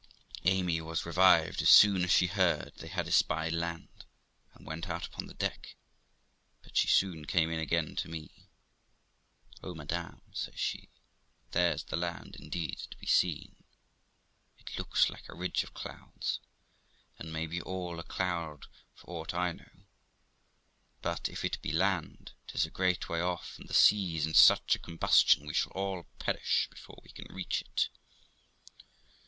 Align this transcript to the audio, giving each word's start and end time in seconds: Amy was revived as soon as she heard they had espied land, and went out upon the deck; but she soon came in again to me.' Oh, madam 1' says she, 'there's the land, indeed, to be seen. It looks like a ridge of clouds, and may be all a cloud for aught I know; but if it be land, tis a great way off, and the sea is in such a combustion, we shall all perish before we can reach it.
Amy 0.45 0.81
was 0.81 1.05
revived 1.05 1.61
as 1.61 1.69
soon 1.69 2.03
as 2.03 2.09
she 2.11 2.25
heard 2.25 2.71
they 2.77 2.87
had 2.87 3.07
espied 3.07 3.53
land, 3.53 4.03
and 4.55 4.65
went 4.65 4.89
out 4.89 5.05
upon 5.05 5.27
the 5.27 5.35
deck; 5.35 5.75
but 6.63 6.75
she 6.75 6.87
soon 6.87 7.25
came 7.25 7.51
in 7.51 7.59
again 7.59 7.95
to 7.97 8.09
me.' 8.09 8.49
Oh, 9.63 9.75
madam 9.75 10.21
1' 10.29 10.33
says 10.33 10.59
she, 10.59 10.89
'there's 11.51 11.83
the 11.83 11.97
land, 11.97 12.35
indeed, 12.37 12.79
to 12.89 12.97
be 12.97 13.05
seen. 13.05 13.57
It 14.57 14.75
looks 14.75 15.07
like 15.11 15.29
a 15.29 15.35
ridge 15.35 15.63
of 15.63 15.75
clouds, 15.75 16.39
and 17.19 17.31
may 17.31 17.45
be 17.45 17.61
all 17.61 17.99
a 17.99 18.03
cloud 18.03 18.65
for 18.95 19.07
aught 19.07 19.35
I 19.35 19.51
know; 19.51 19.85
but 21.03 21.29
if 21.29 21.45
it 21.45 21.61
be 21.61 21.71
land, 21.71 22.31
tis 22.47 22.65
a 22.65 22.71
great 22.71 23.07
way 23.07 23.21
off, 23.21 23.59
and 23.59 23.69
the 23.69 23.75
sea 23.75 24.17
is 24.17 24.25
in 24.25 24.33
such 24.33 24.73
a 24.73 24.79
combustion, 24.79 25.45
we 25.45 25.53
shall 25.53 25.73
all 25.73 26.07
perish 26.17 26.67
before 26.71 26.97
we 27.03 27.11
can 27.11 27.31
reach 27.31 27.61
it. 27.61 27.89